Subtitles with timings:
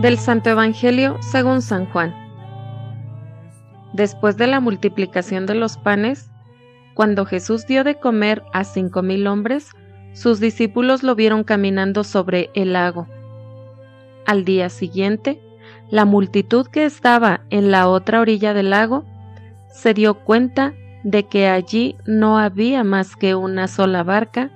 [0.00, 2.14] Del Santo Evangelio según San Juan.
[3.94, 6.30] Después de la multiplicación de los panes,
[6.94, 9.72] cuando Jesús dio de comer a cinco mil hombres,
[10.12, 13.08] sus discípulos lo vieron caminando sobre el lago.
[14.24, 15.42] Al día siguiente,
[15.90, 19.04] la multitud que estaba en la otra orilla del lago
[19.72, 24.52] se dio cuenta de que allí no había más que una sola barca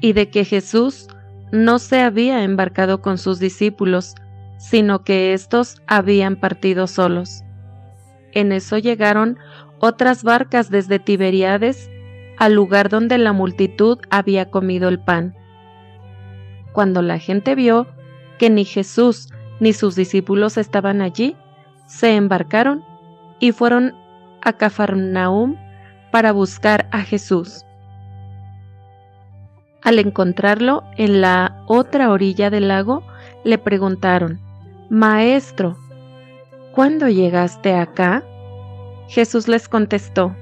[0.00, 1.08] y de que Jesús
[1.52, 4.14] no se había embarcado con sus discípulos,
[4.58, 7.42] sino que éstos habían partido solos.
[8.32, 9.38] En eso llegaron
[9.78, 11.90] otras barcas desde Tiberiades
[12.36, 15.34] al lugar donde la multitud había comido el pan.
[16.72, 17.86] Cuando la gente vio
[18.38, 19.30] que ni Jesús
[19.60, 21.36] ni sus discípulos estaban allí,
[21.86, 22.84] se embarcaron
[23.40, 23.94] y fueron
[24.42, 25.56] a Cafarnaum
[26.12, 27.64] para buscar a Jesús.
[29.82, 33.02] Al encontrarlo en la otra orilla del lago,
[33.44, 34.40] le preguntaron,
[34.90, 35.76] Maestro,
[36.72, 38.24] ¿cuándo llegaste acá?
[39.08, 40.34] Jesús les contestó,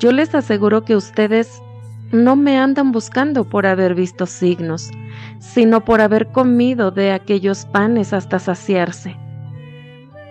[0.00, 1.62] Yo les aseguro que ustedes
[2.10, 4.90] no me andan buscando por haber visto signos,
[5.38, 9.16] sino por haber comido de aquellos panes hasta saciarse.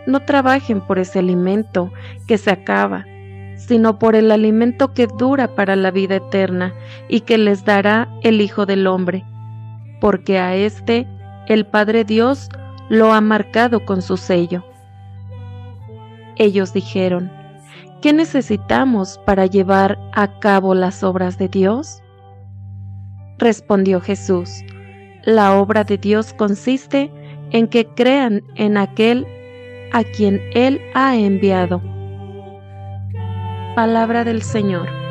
[0.06, 1.94] No trabajen por ese alimento
[2.28, 3.06] que se acaba,
[3.56, 6.74] sino por el alimento que dura para la vida eterna
[7.08, 9.24] y que les dará el Hijo del Hombre,
[10.02, 11.08] porque a éste
[11.48, 12.50] el Padre Dios
[12.90, 14.64] lo ha marcado con su sello.
[16.36, 17.32] Ellos dijeron,
[18.02, 22.02] ¿qué necesitamos para llevar a cabo las obras de Dios?
[23.38, 24.64] Respondió Jesús,
[25.24, 27.12] la obra de Dios consiste
[27.52, 29.26] en que crean en aquel
[29.94, 31.82] a quien Él ha enviado.
[33.76, 35.09] Palabra del Señor.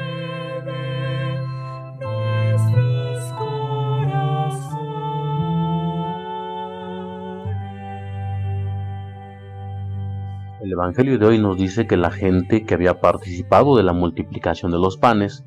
[10.79, 14.79] Evangelio de hoy nos dice que la gente que había participado de la multiplicación de
[14.79, 15.45] los panes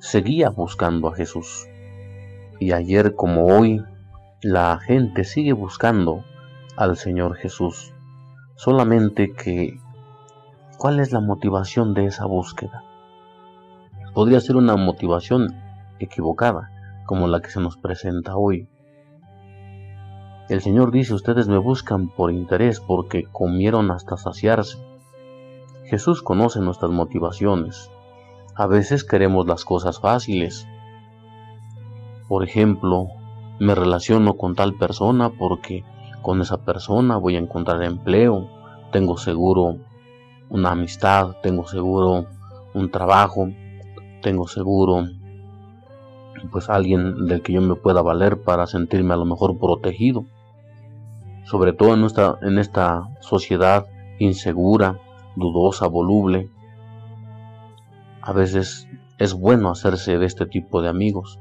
[0.00, 1.66] seguía buscando a Jesús.
[2.60, 3.82] Y ayer como hoy,
[4.42, 6.26] la gente sigue buscando
[6.76, 7.94] al Señor Jesús.
[8.54, 9.80] Solamente que,
[10.76, 12.84] ¿cuál es la motivación de esa búsqueda?
[14.12, 15.56] Podría ser una motivación
[16.00, 16.70] equivocada,
[17.06, 18.68] como la que se nos presenta hoy.
[20.48, 24.78] El Señor dice, ustedes me buscan por interés porque comieron hasta saciarse.
[25.86, 27.90] Jesús conoce nuestras motivaciones.
[28.54, 30.68] A veces queremos las cosas fáciles.
[32.28, 33.08] Por ejemplo,
[33.58, 35.82] me relaciono con tal persona porque
[36.22, 38.48] con esa persona voy a encontrar empleo,
[38.92, 39.78] tengo seguro
[40.48, 42.26] una amistad, tengo seguro
[42.72, 43.48] un trabajo,
[44.22, 45.06] tengo seguro
[46.52, 50.26] pues alguien del que yo me pueda valer para sentirme a lo mejor protegido
[51.46, 53.86] sobre todo en, esta sociedad
[54.18, 55.00] insegura,
[55.36, 56.50] dudosa, voluble.
[58.20, 61.38] A veces es bueno hacerse de este tipo de amigos.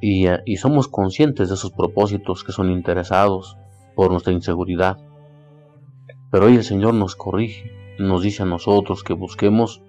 [0.00, 3.58] Y, eh, y, somos conscientes de esos propósitos que son interesados
[3.94, 4.96] por nuestra inseguridad.
[6.30, 9.82] Pero hoy el Señor nos corrige, nos dice a nosotros que busquemos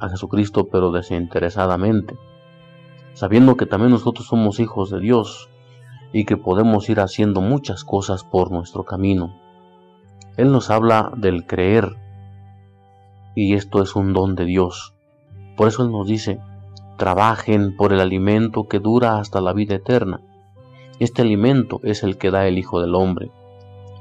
[0.00, 2.16] a Jesucristo pero desinteresadamente,
[3.12, 5.50] sabiendo que también nosotros somos hijos de Dios
[6.14, 9.34] y que podemos ir haciendo muchas cosas por nuestro camino.
[10.36, 11.96] Él nos habla del creer
[13.34, 14.94] y esto es un don de Dios.
[15.56, 16.38] Por eso Él nos dice,
[16.96, 20.20] trabajen por el alimento que dura hasta la vida eterna.
[21.00, 23.32] Este alimento es el que da el Hijo del Hombre.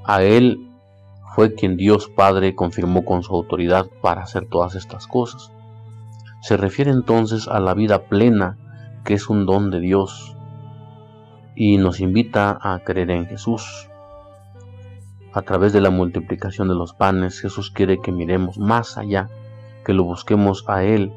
[0.06, 0.70] A Él
[1.34, 5.52] fue quien Dios Padre confirmó con su autoridad para hacer todas estas cosas.
[6.44, 8.60] Se refiere entonces a la vida plena,
[9.04, 10.38] que es un don de Dios,
[11.56, 13.90] y nos invita a creer en Jesús.
[15.34, 19.30] A través de la multiplicación de los panes, Jesús quiere que miremos más allá,
[19.84, 21.12] que lo busquemos a Él,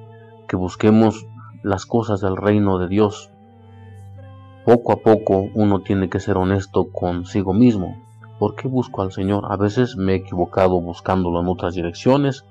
[0.48, 1.26] que busquemos
[1.62, 3.30] las cosas del reino de Dios.
[4.64, 8.02] Poco a poco uno tiene que ser honesto consigo mismo.
[8.38, 9.44] ¿Por qué busco al Señor?
[9.50, 12.44] A veces me he equivocado buscándolo en otras direcciones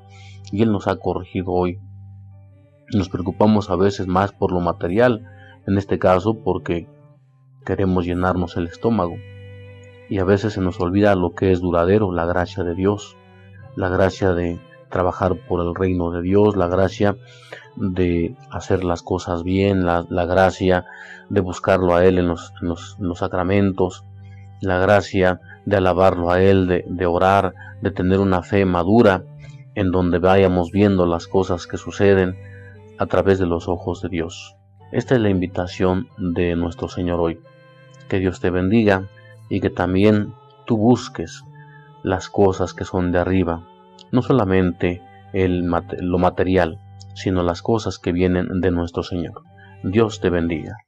[0.51, 1.80] y Él nos ha corregido hoy.
[2.94, 5.25] Nos preocupamos a veces más por lo material,
[5.68, 6.88] en este caso porque
[7.65, 9.17] queremos llenarnos el estómago
[10.07, 13.17] y a veces se nos olvida lo que es duradero, la gracia de Dios,
[13.75, 14.59] la gracia de
[14.89, 17.17] trabajar por el reino de Dios, la gracia
[17.75, 20.85] de hacer las cosas bien, la, gracia
[21.29, 22.53] de buscarlo a Él en los,
[23.15, 24.06] sacramentos,
[24.61, 29.23] la gracia de alabarlo a Él, de, de orar, de tener una fe madura
[29.73, 32.38] en donde vayamos viendo las cosas que suceden
[32.97, 34.56] a través de los ojos de Dios.
[34.91, 37.39] Esta es la invitación de nuestro Señor hoy.
[38.10, 39.07] Que Dios te bendiga
[39.50, 40.34] y que también
[40.66, 41.44] tú busques
[42.04, 43.63] las cosas que son de arriba,
[44.12, 45.02] no solamente
[45.34, 45.68] el,
[46.00, 46.80] lo material,
[47.16, 49.44] sino las cosas que vienen de nuestro Señor.
[49.84, 50.84] Dios te bendiga.